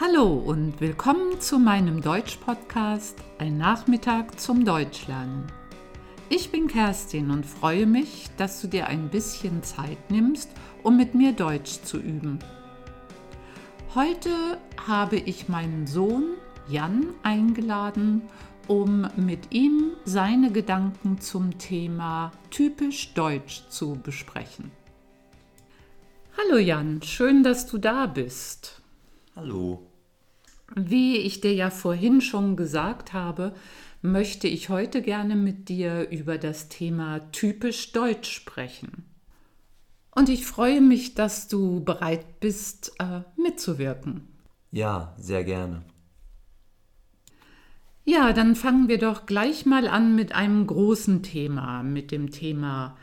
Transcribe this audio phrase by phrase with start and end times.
[0.00, 5.48] Hallo und willkommen zu meinem Deutsch-Podcast Ein Nachmittag zum Deutschlernen.
[6.28, 10.50] Ich bin Kerstin und freue mich, dass du dir ein bisschen Zeit nimmst,
[10.84, 12.38] um mit mir Deutsch zu üben.
[13.96, 14.30] Heute
[14.86, 16.34] habe ich meinen Sohn
[16.68, 18.22] Jan eingeladen,
[18.68, 24.70] um mit ihm seine Gedanken zum Thema typisch Deutsch zu besprechen.
[26.36, 28.80] Hallo Jan, schön, dass du da bist.
[29.34, 29.87] Hallo.
[30.74, 33.54] Wie ich dir ja vorhin schon gesagt habe,
[34.02, 39.04] möchte ich heute gerne mit dir über das Thema typisch Deutsch sprechen.
[40.14, 44.28] Und ich freue mich, dass du bereit bist, äh, mitzuwirken.
[44.70, 45.82] Ja, sehr gerne.
[48.04, 52.96] Ja, dann fangen wir doch gleich mal an mit einem großen Thema, mit dem Thema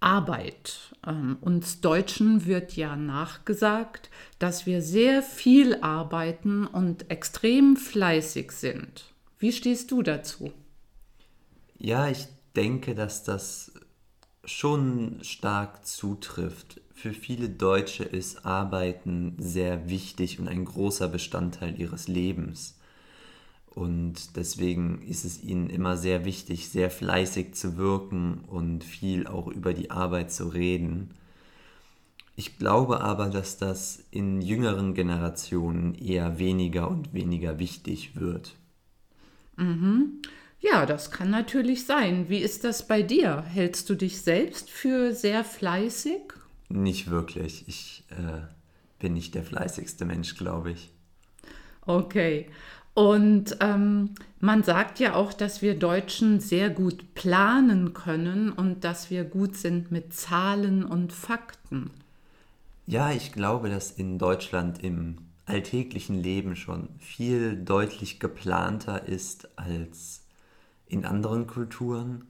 [0.00, 0.94] Arbeit.
[1.06, 9.14] Ähm, uns Deutschen wird ja nachgesagt, dass wir sehr viel arbeiten und extrem fleißig sind.
[9.38, 10.52] Wie stehst du dazu?
[11.78, 13.72] Ja, ich denke, dass das
[14.44, 16.80] schon stark zutrifft.
[16.94, 22.75] Für viele Deutsche ist Arbeiten sehr wichtig und ein großer Bestandteil ihres Lebens.
[23.76, 29.48] Und deswegen ist es ihnen immer sehr wichtig, sehr fleißig zu wirken und viel auch
[29.48, 31.10] über die Arbeit zu reden.
[32.36, 38.54] Ich glaube aber, dass das in jüngeren Generationen eher weniger und weniger wichtig wird.
[39.56, 40.22] Mhm.
[40.58, 42.30] Ja, das kann natürlich sein.
[42.30, 43.42] Wie ist das bei dir?
[43.42, 46.32] Hältst du dich selbst für sehr fleißig?
[46.70, 47.68] Nicht wirklich.
[47.68, 48.40] Ich äh,
[48.98, 50.90] bin nicht der fleißigste Mensch, glaube ich.
[51.82, 52.46] Okay.
[52.96, 59.10] Und ähm, man sagt ja auch, dass wir Deutschen sehr gut planen können und dass
[59.10, 61.90] wir gut sind mit Zahlen und Fakten.
[62.86, 70.22] Ja, ich glaube, dass in Deutschland im alltäglichen Leben schon viel deutlich geplanter ist als
[70.86, 72.28] in anderen Kulturen.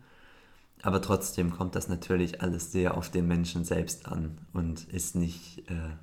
[0.82, 5.70] Aber trotzdem kommt das natürlich alles sehr auf den Menschen selbst an und ist nicht
[5.70, 5.94] äh,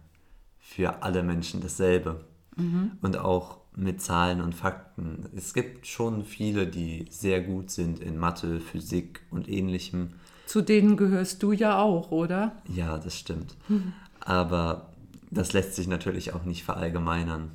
[0.57, 2.23] für alle Menschen dasselbe.
[2.55, 2.93] Mhm.
[3.01, 5.27] Und auch mit Zahlen und Fakten.
[5.35, 10.13] Es gibt schon viele, die sehr gut sind in Mathe, Physik und ähnlichem.
[10.45, 12.61] Zu denen gehörst du ja auch, oder?
[12.67, 13.55] Ja, das stimmt.
[13.67, 13.93] Mhm.
[14.19, 14.89] Aber
[15.31, 17.51] das lässt sich natürlich auch nicht verallgemeinern.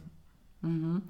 [0.62, 1.02] Mhm.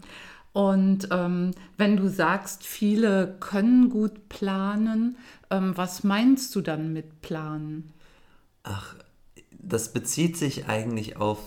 [0.52, 5.16] Und ähm, wenn du sagst, viele können gut planen,
[5.50, 7.92] ähm, was meinst du dann mit planen?
[8.64, 8.96] Ach,
[9.52, 11.38] das bezieht sich eigentlich auf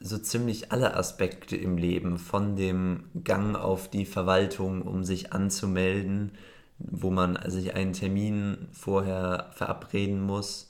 [0.00, 6.32] so ziemlich alle Aspekte im Leben, von dem Gang auf die Verwaltung, um sich anzumelden,
[6.78, 10.68] wo man sich einen Termin vorher verabreden muss,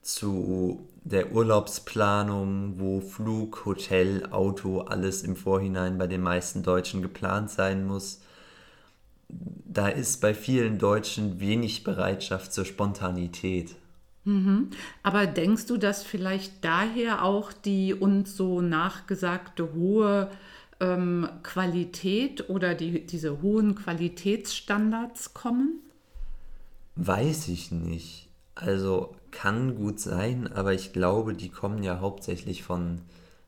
[0.00, 7.50] zu der Urlaubsplanung, wo Flug, Hotel, Auto, alles im Vorhinein bei den meisten Deutschen geplant
[7.50, 8.20] sein muss.
[9.28, 13.76] Da ist bei vielen Deutschen wenig Bereitschaft zur Spontanität.
[14.24, 14.70] Mhm.
[15.02, 20.30] Aber denkst du, dass vielleicht daher auch die uns so nachgesagte hohe
[20.80, 25.80] ähm, Qualität oder die, diese hohen Qualitätsstandards kommen?
[26.96, 28.28] Weiß ich nicht.
[28.54, 33.00] Also kann gut sein, aber ich glaube, die kommen ja hauptsächlich von,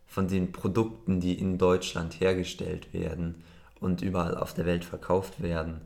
[0.06, 3.36] von den Produkten, die in Deutschland hergestellt werden
[3.80, 5.82] und überall auf der Welt verkauft werden,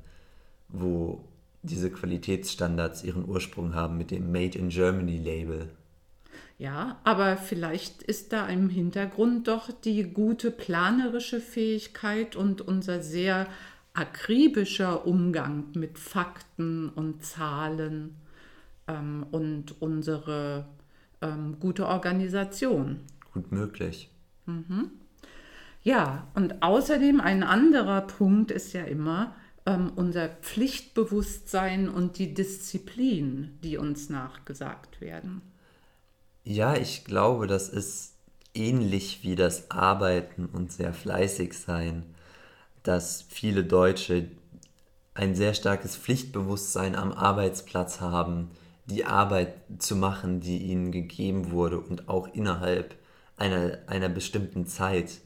[0.68, 1.24] wo
[1.70, 5.70] diese Qualitätsstandards ihren Ursprung haben mit dem Made in Germany Label.
[6.58, 13.46] Ja, aber vielleicht ist da im Hintergrund doch die gute planerische Fähigkeit und unser sehr
[13.94, 18.16] akribischer Umgang mit Fakten und Zahlen
[18.88, 20.66] ähm, und unsere
[21.22, 23.00] ähm, gute Organisation.
[23.32, 24.10] Gut möglich.
[24.46, 24.90] Mhm.
[25.82, 29.34] Ja, und außerdem ein anderer Punkt ist ja immer,
[29.68, 35.42] ähm, unser Pflichtbewusstsein und die Disziplin, die uns nachgesagt werden.
[36.44, 38.14] Ja, ich glaube, das ist
[38.54, 42.04] ähnlich wie das Arbeiten und sehr fleißig sein,
[42.82, 44.28] dass viele Deutsche
[45.12, 48.50] ein sehr starkes Pflichtbewusstsein am Arbeitsplatz haben,
[48.86, 52.94] die Arbeit zu machen, die ihnen gegeben wurde und auch innerhalb
[53.36, 55.20] einer, einer bestimmten Zeit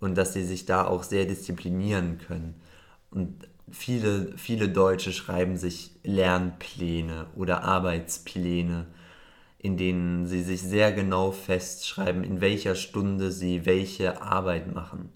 [0.00, 2.60] und dass sie sich da auch sehr disziplinieren können.
[3.10, 8.86] Und viele, viele Deutsche schreiben sich Lernpläne oder Arbeitspläne,
[9.58, 15.10] in denen sie sich sehr genau festschreiben, in welcher Stunde sie welche Arbeit machen.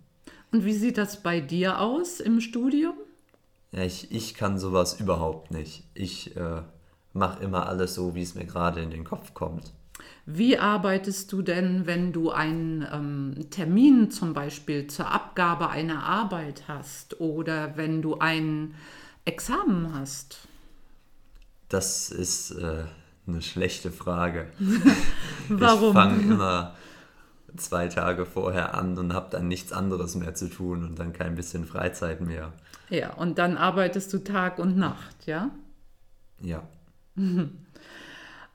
[0.50, 2.94] Und wie sieht das bei dir aus im Studium?
[3.72, 5.84] Ja, ich, ich kann sowas überhaupt nicht.
[5.92, 6.62] Ich äh,
[7.12, 9.72] mache immer alles so, wie es mir gerade in den Kopf kommt.
[10.26, 16.64] Wie arbeitest du denn, wenn du einen ähm, Termin zum Beispiel zur Abgabe einer Arbeit
[16.68, 18.74] hast oder wenn du ein
[19.24, 20.48] Examen hast?
[21.68, 22.84] Das ist äh,
[23.26, 24.48] eine schlechte Frage.
[25.48, 25.88] Warum?
[25.88, 26.74] Ich fange immer
[27.56, 31.34] zwei Tage vorher an und habe dann nichts anderes mehr zu tun und dann kein
[31.34, 32.52] bisschen Freizeit mehr.
[32.90, 35.50] Ja, und dann arbeitest du Tag und Nacht, ja?
[36.40, 36.62] Ja.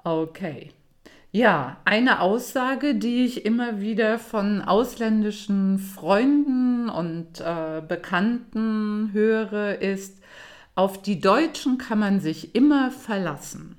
[0.05, 0.73] Okay.
[1.35, 10.19] Ja, eine Aussage, die ich immer wieder von ausländischen Freunden und äh, Bekannten höre, ist,
[10.75, 13.77] auf die Deutschen kann man sich immer verlassen.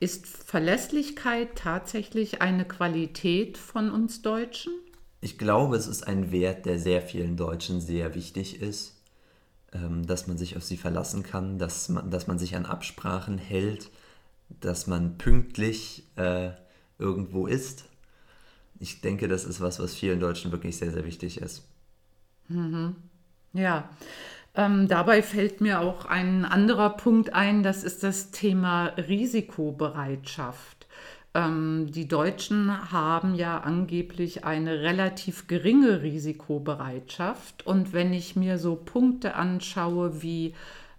[0.00, 4.72] Ist Verlässlichkeit tatsächlich eine Qualität von uns Deutschen?
[5.20, 8.98] Ich glaube, es ist ein Wert, der sehr vielen Deutschen sehr wichtig ist,
[9.74, 13.36] ähm, dass man sich auf sie verlassen kann, dass man, dass man sich an Absprachen
[13.36, 13.90] hält,
[14.48, 16.52] dass man pünktlich äh,
[16.98, 17.84] irgendwo ist.
[18.80, 21.66] Ich denke, das ist was, was vielen Deutschen wirklich sehr, sehr wichtig ist.
[22.48, 22.96] Mhm.
[23.52, 23.88] Ja,
[24.54, 30.86] ähm, dabei fällt mir auch ein anderer Punkt ein, das ist das Thema Risikobereitschaft.
[31.34, 37.66] Ähm, die Deutschen haben ja angeblich eine relativ geringe Risikobereitschaft.
[37.66, 40.54] Und wenn ich mir so Punkte anschaue wie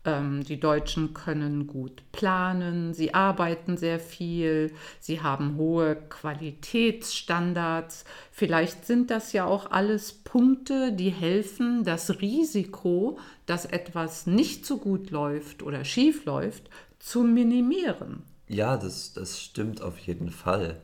[0.05, 8.05] die Deutschen können gut planen, sie arbeiten sehr viel, sie haben hohe Qualitätsstandards.
[8.31, 13.17] Vielleicht sind das ja auch alles Punkte, die helfen, das Risiko,
[13.47, 16.69] dass etwas nicht so gut läuft oder schief läuft,
[16.99, 18.21] zu minimieren.
[18.47, 20.79] Ja, das, das stimmt auf jeden Fall.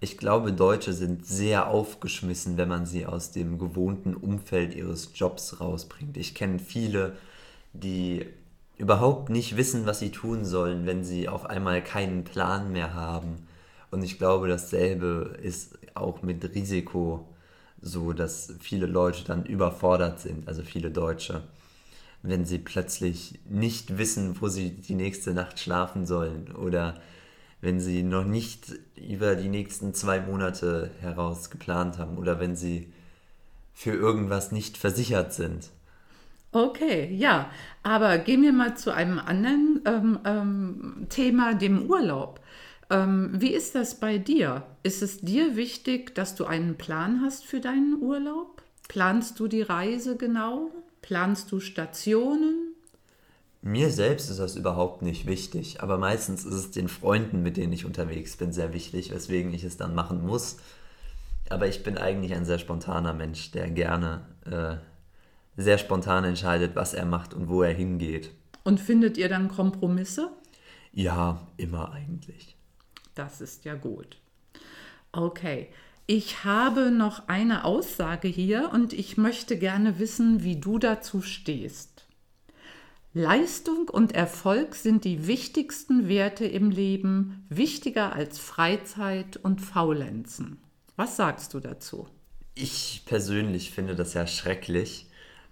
[0.00, 5.60] Ich glaube, Deutsche sind sehr aufgeschmissen, wenn man sie aus dem gewohnten Umfeld ihres Jobs
[5.60, 6.16] rausbringt.
[6.16, 7.16] Ich kenne viele,
[7.72, 8.26] die
[8.80, 13.46] überhaupt nicht wissen, was sie tun sollen, wenn sie auf einmal keinen Plan mehr haben.
[13.90, 17.28] Und ich glaube, dasselbe ist auch mit Risiko
[17.82, 21.42] so, dass viele Leute dann überfordert sind, also viele Deutsche,
[22.22, 27.00] wenn sie plötzlich nicht wissen, wo sie die nächste Nacht schlafen sollen oder
[27.60, 32.90] wenn sie noch nicht über die nächsten zwei Monate heraus geplant haben oder wenn sie
[33.74, 35.68] für irgendwas nicht versichert sind.
[36.52, 37.50] Okay, ja,
[37.84, 42.40] aber gehen wir mal zu einem anderen ähm, ähm, Thema, dem Urlaub.
[42.90, 44.64] Ähm, wie ist das bei dir?
[44.82, 48.62] Ist es dir wichtig, dass du einen Plan hast für deinen Urlaub?
[48.88, 50.72] Planst du die Reise genau?
[51.02, 52.74] Planst du Stationen?
[53.62, 57.72] Mir selbst ist das überhaupt nicht wichtig, aber meistens ist es den Freunden, mit denen
[57.72, 60.56] ich unterwegs bin, sehr wichtig, weswegen ich es dann machen muss.
[61.48, 64.76] Aber ich bin eigentlich ein sehr spontaner Mensch, der gerne äh,
[65.60, 68.30] sehr spontan entscheidet, was er macht und wo er hingeht.
[68.64, 70.30] Und findet ihr dann Kompromisse?
[70.92, 72.56] Ja, immer eigentlich.
[73.14, 74.18] Das ist ja gut.
[75.12, 75.68] Okay,
[76.06, 82.06] ich habe noch eine Aussage hier und ich möchte gerne wissen, wie du dazu stehst.
[83.12, 90.58] Leistung und Erfolg sind die wichtigsten Werte im Leben, wichtiger als Freizeit und Faulenzen.
[90.94, 92.06] Was sagst du dazu?
[92.54, 95.09] Ich persönlich finde das ja schrecklich,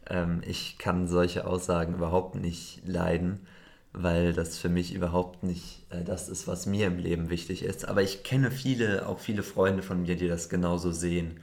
[0.08, 3.46] ähm, ich kann solche Aussagen überhaupt nicht leiden,
[3.92, 7.86] weil das für mich überhaupt nicht äh, das ist, was mir im Leben wichtig ist.
[7.86, 11.40] Aber ich kenne viele, auch viele Freunde von mir, die das genauso sehen.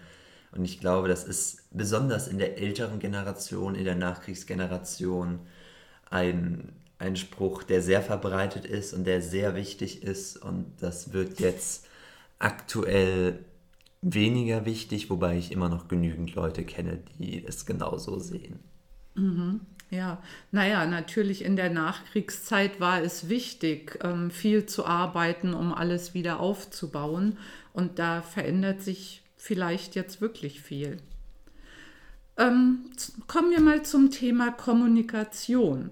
[0.52, 5.40] Und ich glaube, das ist besonders in der älteren Generation, in der Nachkriegsgeneration
[6.10, 10.38] ein, ein Spruch, der sehr verbreitet ist und der sehr wichtig ist.
[10.38, 11.88] Und das wird jetzt
[12.40, 13.40] aktuell
[14.06, 18.60] weniger wichtig, wobei ich immer noch genügend Leute kenne, die es genauso sehen.
[19.16, 19.62] Mhm.
[19.90, 20.22] Ja,
[20.52, 26.40] naja, natürlich in der Nachkriegszeit war es wichtig, ähm, viel zu arbeiten, um alles wieder
[26.40, 27.38] aufzubauen.
[27.74, 30.98] Und da verändert sich vielleicht jetzt wirklich viel.
[32.38, 32.86] Ähm,
[33.28, 35.92] kommen wir mal zum Thema Kommunikation.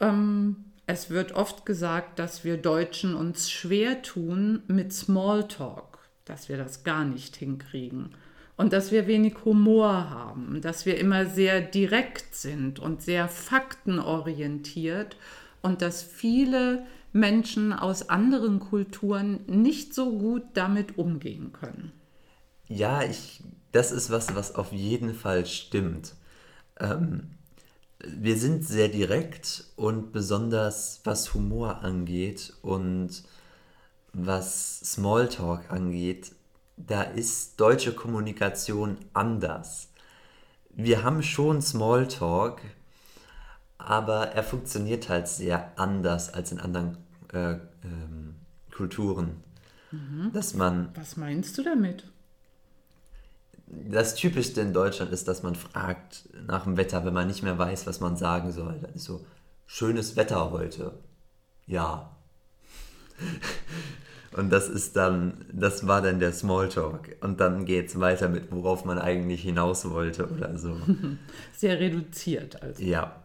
[0.00, 0.56] Ähm,
[0.86, 5.91] es wird oft gesagt, dass wir Deutschen uns schwer tun mit Smalltalk
[6.24, 8.10] dass wir das gar nicht hinkriegen
[8.56, 15.16] und dass wir wenig Humor haben, dass wir immer sehr direkt sind und sehr faktenorientiert
[15.62, 21.92] und dass viele Menschen aus anderen Kulturen nicht so gut damit umgehen können.
[22.68, 26.14] Ja, ich, das ist was, was auf jeden Fall stimmt.
[26.78, 27.30] Ähm,
[28.04, 33.22] wir sind sehr direkt und besonders was Humor angeht und
[34.12, 36.32] was Smalltalk angeht,
[36.76, 39.88] da ist deutsche Kommunikation anders.
[40.70, 42.60] Wir haben schon Smalltalk,
[43.78, 46.98] aber er funktioniert halt sehr anders als in anderen
[47.32, 47.52] äh,
[47.84, 48.36] ähm,
[48.74, 49.42] Kulturen.
[50.32, 52.04] Dass man Was meinst du damit?
[53.72, 57.58] das Typischste in Deutschland ist, dass man fragt nach dem Wetter, wenn man nicht mehr
[57.58, 58.78] weiß, was man sagen soll.
[58.80, 59.24] Dann ist so,
[59.66, 60.92] schönes Wetter heute.
[61.66, 62.10] Ja.
[64.36, 67.16] Und das ist dann, das war dann der Smalltalk.
[67.20, 70.74] Und dann geht es weiter mit, worauf man eigentlich hinaus wollte oder so.
[71.52, 72.82] Sehr reduziert also.
[72.82, 73.22] Ja.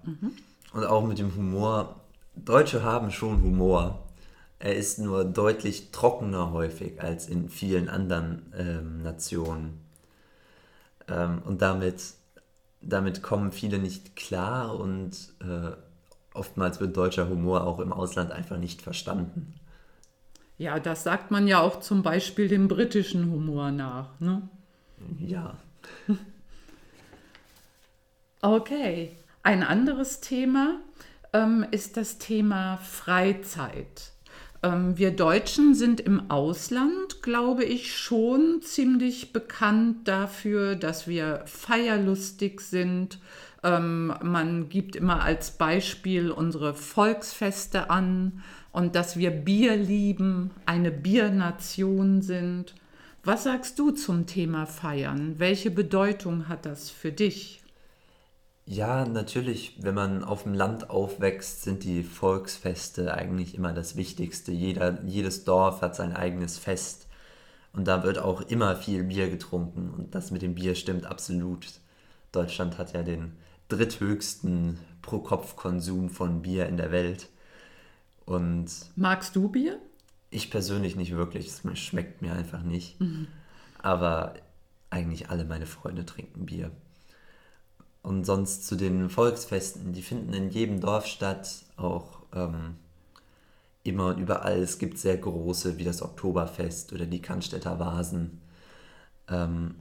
[0.73, 2.01] Und auch mit dem Humor.
[2.35, 4.03] Deutsche haben schon Humor.
[4.59, 9.79] Er ist nur deutlich trockener häufig als in vielen anderen ähm, Nationen.
[11.07, 12.01] Ähm, und damit,
[12.81, 15.71] damit kommen viele nicht klar und äh,
[16.33, 19.53] oftmals wird deutscher Humor auch im Ausland einfach nicht verstanden.
[20.57, 24.19] Ja, das sagt man ja auch zum Beispiel dem britischen Humor nach.
[24.19, 24.41] Ne?
[25.19, 25.57] Ja.
[28.39, 30.79] Okay, ein anderes Thema
[31.33, 34.11] ähm, ist das Thema Freizeit.
[34.61, 42.61] Ähm, wir Deutschen sind im Ausland, glaube ich, schon ziemlich bekannt dafür, dass wir feierlustig
[42.61, 43.19] sind.
[43.63, 50.91] Ähm, man gibt immer als Beispiel unsere Volksfeste an und dass wir Bier lieben, eine
[50.91, 52.75] Biernation sind.
[53.23, 55.35] Was sagst du zum Thema Feiern?
[55.37, 57.61] Welche Bedeutung hat das für dich?
[58.65, 64.51] Ja, natürlich, wenn man auf dem Land aufwächst, sind die Volksfeste eigentlich immer das Wichtigste.
[64.51, 67.07] Jeder, jedes Dorf hat sein eigenes Fest.
[67.71, 69.89] Und da wird auch immer viel Bier getrunken.
[69.89, 71.65] Und das mit dem Bier stimmt absolut.
[72.33, 73.37] Deutschland hat ja den
[73.67, 77.29] dritthöchsten Pro-Kopf-Konsum von Bier in der Welt.
[78.25, 79.79] Und Magst du Bier?
[80.29, 82.97] ich persönlich nicht wirklich, es schmeckt mir einfach nicht.
[83.79, 84.33] Aber
[84.89, 86.71] eigentlich alle meine Freunde trinken Bier.
[88.01, 92.75] Und sonst zu den Volksfesten, die finden in jedem Dorf statt, auch ähm,
[93.83, 94.59] immer und überall.
[94.61, 98.41] Es gibt sehr große, wie das Oktoberfest oder die Cannstätter Vasen.
[99.27, 99.75] Ähm,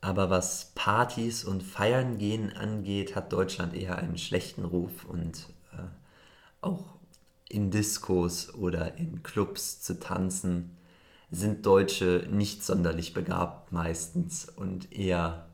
[0.00, 5.82] aber was Partys und Feiern gehen angeht, hat Deutschland eher einen schlechten Ruf und äh,
[6.62, 6.84] auch
[7.48, 10.76] in Diskos oder in Clubs zu tanzen
[11.30, 15.46] sind Deutsche nicht sonderlich begabt meistens und eher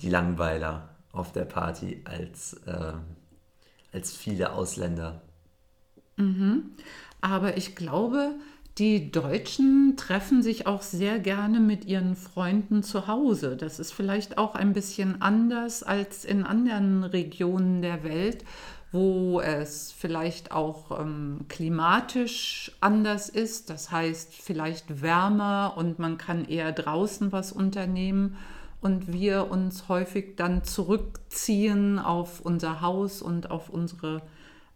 [0.00, 2.92] die Langweiler auf der Party als, äh,
[3.92, 5.22] als viele Ausländer.
[7.20, 8.34] Aber ich glaube,
[8.78, 13.56] die Deutschen treffen sich auch sehr gerne mit ihren Freunden zu Hause.
[13.56, 18.44] Das ist vielleicht auch ein bisschen anders als in anderen Regionen der Welt,
[18.92, 23.70] wo es vielleicht auch ähm, klimatisch anders ist.
[23.70, 28.36] Das heißt, vielleicht wärmer und man kann eher draußen was unternehmen.
[28.82, 34.20] Und wir uns häufig dann zurückziehen auf unser Haus und auf unsere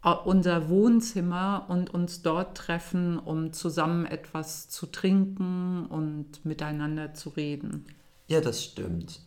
[0.03, 7.85] unser Wohnzimmer und uns dort treffen, um zusammen etwas zu trinken und miteinander zu reden.
[8.27, 9.19] Ja, das stimmt.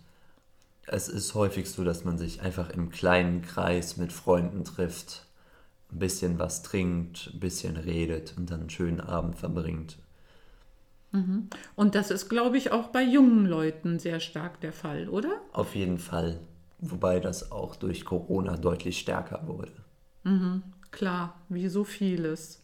[0.87, 5.27] Es ist häufig so, dass man sich einfach im kleinen Kreis mit Freunden trifft,
[5.93, 9.97] ein bisschen was trinkt, ein bisschen redet und dann einen schönen Abend verbringt.
[11.77, 15.41] Und das ist, glaube ich, auch bei jungen Leuten sehr stark der Fall, oder?
[15.53, 16.41] Auf jeden Fall.
[16.81, 19.71] Wobei das auch durch Corona deutlich stärker wurde.
[20.91, 22.61] Klar, wie so vieles.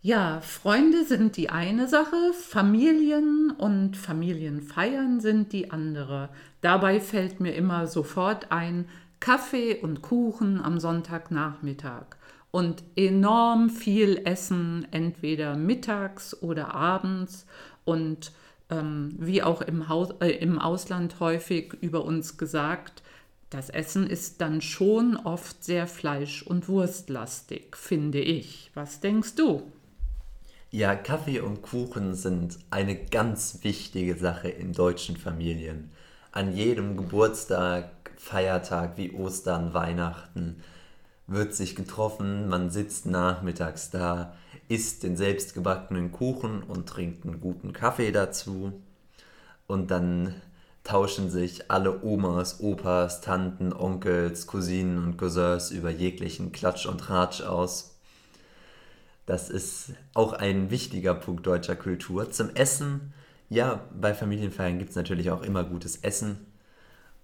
[0.00, 6.28] Ja, Freunde sind die eine Sache, Familien und Familienfeiern sind die andere.
[6.60, 8.86] Dabei fällt mir immer sofort ein
[9.20, 12.04] Kaffee und Kuchen am Sonntagnachmittag
[12.50, 17.46] und enorm viel Essen, entweder mittags oder abends
[17.86, 18.32] und
[18.68, 23.02] ähm, wie auch im, Haus, äh, im Ausland häufig über uns gesagt,
[23.54, 28.72] das Essen ist dann schon oft sehr fleisch- und wurstlastig, finde ich.
[28.74, 29.70] Was denkst du?
[30.72, 35.92] Ja, Kaffee und Kuchen sind eine ganz wichtige Sache in deutschen Familien.
[36.32, 40.60] An jedem Geburtstag, Feiertag wie Ostern, Weihnachten
[41.28, 44.34] wird sich getroffen, man sitzt nachmittags da,
[44.66, 48.72] isst den selbstgebackenen Kuchen und trinkt einen guten Kaffee dazu.
[49.68, 50.34] Und dann
[50.84, 57.40] tauschen sich alle Omas, Opas, Tanten, Onkels, Cousinen und Cousins über jeglichen Klatsch und Ratsch
[57.40, 57.96] aus.
[59.26, 62.30] Das ist auch ein wichtiger Punkt deutscher Kultur.
[62.30, 63.14] Zum Essen,
[63.48, 66.46] ja, bei Familienfeiern gibt es natürlich auch immer gutes Essen.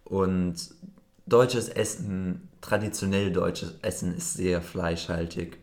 [0.04, 0.56] Und
[1.26, 5.58] deutsches Essen, traditionell deutsches Essen ist sehr fleischhaltig,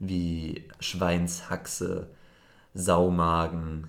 [0.00, 2.08] wie Schweinshaxe,
[2.74, 3.86] Saumagen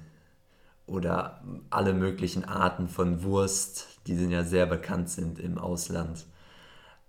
[0.86, 6.26] oder alle möglichen Arten von Wurst, die sind ja sehr bekannt sind im Ausland.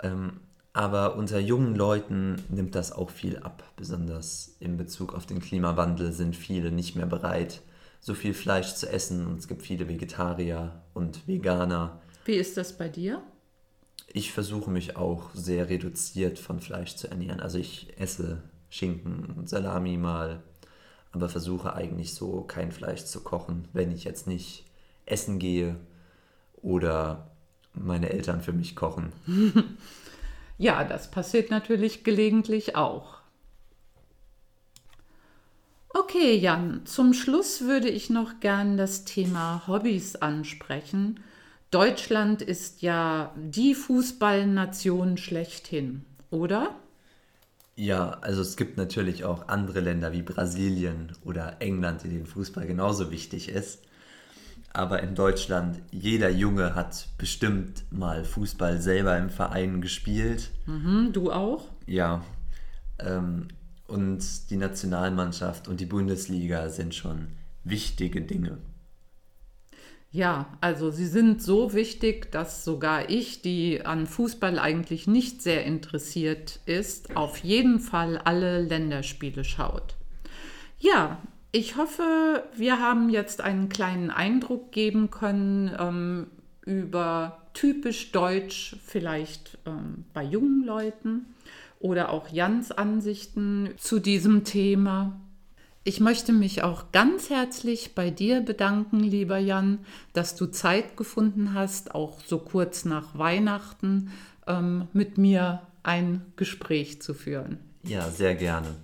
[0.03, 0.41] Ähm,
[0.73, 3.63] Aber unter jungen Leuten nimmt das auch viel ab.
[3.77, 7.63] Besonders in Bezug auf den Klimawandel sind viele nicht mehr bereit,
[8.01, 9.27] so viel Fleisch zu essen.
[9.27, 12.01] Und es gibt viele Vegetarier und Veganer.
[12.25, 13.23] Wie ist das bei dir?
[14.13, 17.41] Ich versuche mich auch sehr reduziert von Fleisch zu ernähren.
[17.41, 20.43] Also ich esse Schinken und Salami mal,
[21.15, 24.65] aber versuche eigentlich so kein Fleisch zu kochen, wenn ich jetzt nicht
[25.07, 25.77] essen gehe
[26.61, 27.31] oder
[27.73, 29.13] meine Eltern für mich kochen.
[30.57, 33.19] Ja, das passiert natürlich gelegentlich auch.
[35.89, 41.21] Okay, Jan, zum Schluss würde ich noch gern das Thema Hobbys ansprechen.
[41.71, 46.75] Deutschland ist ja die Fußballnation schlechthin, oder?
[47.77, 52.67] Ja, also es gibt natürlich auch andere Länder wie Brasilien oder England, in denen Fußball
[52.67, 53.81] genauso wichtig ist
[54.75, 60.51] aber in Deutschland, jeder Junge hat bestimmt mal Fußball selber im Verein gespielt.
[60.67, 61.69] Mhm, du auch?
[61.87, 62.25] Ja.
[62.99, 63.49] Ähm,
[63.87, 67.29] und die Nationalmannschaft und die Bundesliga sind schon
[67.63, 68.59] wichtige Dinge.
[70.15, 75.65] Ja, also sie sind so wichtig, dass sogar ich, die an Fußball eigentlich nicht sehr
[75.65, 79.97] interessiert ist, auf jeden Fall alle Länderspiele schaut.
[80.79, 81.19] Ja,
[81.51, 86.27] ich hoffe, wir haben jetzt einen kleinen Eindruck geben können ähm,
[86.65, 91.27] über typisch Deutsch, vielleicht ähm, bei jungen Leuten
[91.81, 95.21] oder auch Jans Ansichten zu diesem Thema.
[95.87, 99.81] Ich möchte mich auch ganz herzlich bei dir bedanken, lieber Jan,
[100.15, 104.11] dass du Zeit gefunden hast, auch so kurz nach Weihnachten
[104.47, 107.59] ähm, mit mir ein Gespräch zu führen.
[107.83, 108.77] Ja, sehr gerne.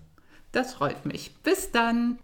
[0.52, 1.34] Das freut mich.
[1.42, 2.18] Bis dann.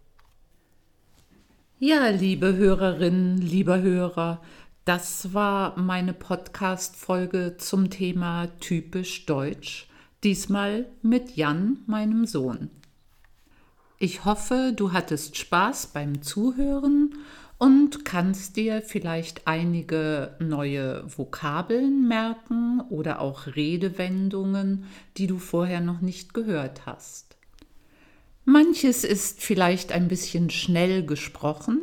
[1.78, 4.42] Ja, liebe Hörerinnen, lieber Hörer,
[4.84, 9.88] das war meine Podcast-Folge zum Thema typisch Deutsch.
[10.22, 12.70] Diesmal mit Jan, meinem Sohn.
[13.98, 17.14] Ich hoffe, du hattest Spaß beim Zuhören
[17.56, 24.84] und kannst dir vielleicht einige neue Vokabeln merken oder auch Redewendungen,
[25.16, 27.36] die du vorher noch nicht gehört hast.
[28.44, 31.80] Manches ist vielleicht ein bisschen schnell gesprochen,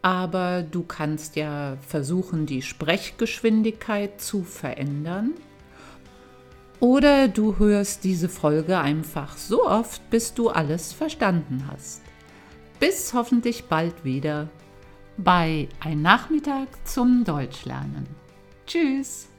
[0.00, 5.32] aber du kannst ja versuchen, die Sprechgeschwindigkeit zu verändern.
[6.82, 12.02] Oder du hörst diese Folge einfach so oft, bis du alles verstanden hast.
[12.80, 14.48] Bis hoffentlich bald wieder
[15.16, 18.08] bei Ein Nachmittag zum Deutschlernen.
[18.66, 19.31] Tschüss!